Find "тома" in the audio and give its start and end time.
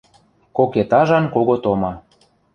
1.63-1.91